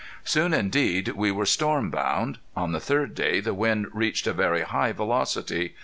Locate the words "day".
3.13-3.39